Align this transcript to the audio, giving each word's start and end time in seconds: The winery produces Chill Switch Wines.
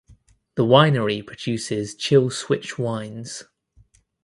The 0.55 0.63
winery 0.65 1.23
produces 1.23 1.93
Chill 1.93 2.31
Switch 2.31 2.79
Wines. 2.79 3.43